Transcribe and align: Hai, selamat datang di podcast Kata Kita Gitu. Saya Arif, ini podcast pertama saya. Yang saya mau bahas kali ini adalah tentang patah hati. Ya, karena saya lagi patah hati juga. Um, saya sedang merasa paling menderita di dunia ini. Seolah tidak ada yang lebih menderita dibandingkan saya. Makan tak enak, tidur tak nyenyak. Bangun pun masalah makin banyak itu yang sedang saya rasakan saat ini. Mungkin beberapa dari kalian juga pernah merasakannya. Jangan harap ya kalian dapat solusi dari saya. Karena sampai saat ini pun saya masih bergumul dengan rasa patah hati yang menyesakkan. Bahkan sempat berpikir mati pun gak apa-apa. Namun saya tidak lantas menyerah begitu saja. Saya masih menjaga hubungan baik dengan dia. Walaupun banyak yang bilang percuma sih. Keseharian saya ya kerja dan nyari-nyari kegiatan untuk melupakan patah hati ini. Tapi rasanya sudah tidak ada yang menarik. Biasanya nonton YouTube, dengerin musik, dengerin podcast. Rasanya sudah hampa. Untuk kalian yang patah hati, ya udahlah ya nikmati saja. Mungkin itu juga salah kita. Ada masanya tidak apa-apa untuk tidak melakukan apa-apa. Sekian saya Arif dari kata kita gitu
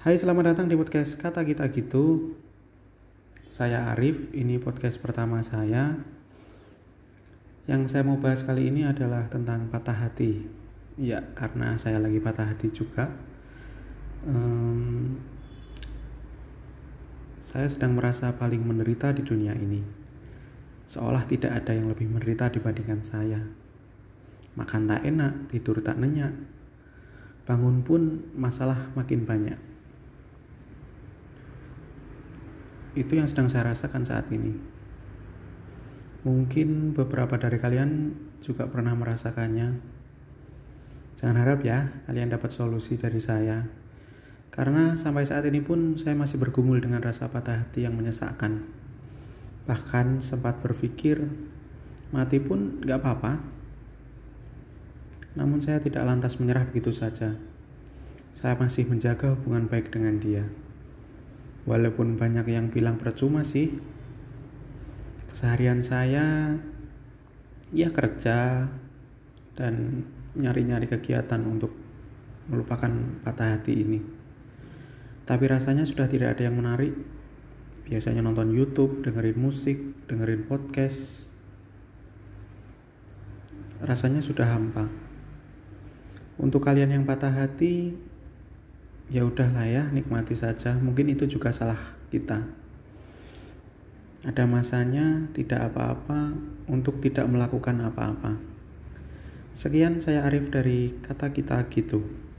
Hai, 0.00 0.16
selamat 0.16 0.56
datang 0.56 0.64
di 0.64 0.80
podcast 0.80 1.12
Kata 1.20 1.44
Kita 1.44 1.68
Gitu. 1.68 2.32
Saya 3.52 3.92
Arif, 3.92 4.32
ini 4.32 4.56
podcast 4.56 4.96
pertama 4.96 5.44
saya. 5.44 5.92
Yang 7.68 7.92
saya 7.92 8.08
mau 8.08 8.16
bahas 8.16 8.40
kali 8.40 8.72
ini 8.72 8.88
adalah 8.88 9.28
tentang 9.28 9.68
patah 9.68 9.92
hati. 9.92 10.48
Ya, 10.96 11.20
karena 11.36 11.76
saya 11.76 12.00
lagi 12.00 12.16
patah 12.16 12.48
hati 12.48 12.72
juga. 12.72 13.12
Um, 14.24 15.20
saya 17.36 17.68
sedang 17.68 17.92
merasa 17.92 18.32
paling 18.32 18.64
menderita 18.64 19.12
di 19.12 19.20
dunia 19.20 19.52
ini. 19.52 19.84
Seolah 20.88 21.28
tidak 21.28 21.52
ada 21.60 21.76
yang 21.76 21.92
lebih 21.92 22.08
menderita 22.08 22.48
dibandingkan 22.48 23.04
saya. 23.04 23.44
Makan 24.56 24.88
tak 24.88 25.04
enak, 25.04 25.52
tidur 25.52 25.84
tak 25.84 26.00
nyenyak. 26.00 26.32
Bangun 27.44 27.84
pun 27.84 28.32
masalah 28.32 28.88
makin 28.96 29.28
banyak 29.28 29.68
itu 32.98 33.18
yang 33.18 33.30
sedang 33.30 33.46
saya 33.46 33.70
rasakan 33.70 34.02
saat 34.02 34.26
ini. 34.34 34.56
Mungkin 36.20 36.92
beberapa 36.92 37.40
dari 37.40 37.56
kalian 37.56 38.12
juga 38.44 38.68
pernah 38.68 38.92
merasakannya. 38.92 39.80
Jangan 41.16 41.36
harap 41.36 41.60
ya 41.64 41.92
kalian 42.08 42.32
dapat 42.32 42.50
solusi 42.52 42.96
dari 42.96 43.20
saya. 43.20 43.64
Karena 44.50 44.98
sampai 44.98 45.22
saat 45.24 45.46
ini 45.46 45.62
pun 45.62 45.94
saya 45.94 46.18
masih 46.18 46.42
bergumul 46.42 46.82
dengan 46.82 47.00
rasa 47.00 47.30
patah 47.30 47.64
hati 47.64 47.86
yang 47.86 47.94
menyesakkan. 47.94 48.66
Bahkan 49.64 50.18
sempat 50.18 50.58
berpikir 50.58 51.22
mati 52.10 52.42
pun 52.42 52.82
gak 52.82 53.00
apa-apa. 53.00 53.38
Namun 55.38 55.62
saya 55.62 55.78
tidak 55.78 56.02
lantas 56.02 56.42
menyerah 56.42 56.66
begitu 56.66 56.90
saja. 56.90 57.38
Saya 58.34 58.58
masih 58.58 58.90
menjaga 58.90 59.38
hubungan 59.38 59.70
baik 59.70 59.94
dengan 59.94 60.18
dia. 60.18 60.50
Walaupun 61.68 62.16
banyak 62.16 62.46
yang 62.48 62.72
bilang 62.72 62.96
percuma 62.96 63.44
sih. 63.44 63.76
Keseharian 65.32 65.80
saya 65.84 66.56
ya 67.70 67.88
kerja 67.94 68.66
dan 69.54 70.04
nyari-nyari 70.34 70.90
kegiatan 70.90 71.42
untuk 71.46 71.74
melupakan 72.50 72.90
patah 73.22 73.58
hati 73.58 73.72
ini. 73.76 74.00
Tapi 75.28 75.44
rasanya 75.46 75.86
sudah 75.86 76.10
tidak 76.10 76.34
ada 76.34 76.50
yang 76.50 76.58
menarik. 76.58 76.90
Biasanya 77.86 78.22
nonton 78.22 78.50
YouTube, 78.50 79.02
dengerin 79.06 79.38
musik, 79.38 79.78
dengerin 80.10 80.46
podcast. 80.46 81.26
Rasanya 83.78 84.22
sudah 84.22 84.50
hampa. 84.50 84.90
Untuk 86.40 86.66
kalian 86.66 86.94
yang 86.94 87.04
patah 87.06 87.30
hati, 87.30 87.94
ya 89.10 89.26
udahlah 89.26 89.66
ya 89.66 89.90
nikmati 89.90 90.38
saja. 90.38 90.78
Mungkin 90.78 91.10
itu 91.10 91.26
juga 91.26 91.50
salah 91.50 91.78
kita. 92.14 92.46
Ada 94.22 94.46
masanya 94.46 95.26
tidak 95.34 95.72
apa-apa 95.72 96.32
untuk 96.70 97.02
tidak 97.02 97.26
melakukan 97.26 97.82
apa-apa. 97.82 98.38
Sekian 99.50 99.98
saya 99.98 100.24
Arif 100.30 100.54
dari 100.54 100.94
kata 101.02 101.34
kita 101.34 101.66
gitu 101.74 102.29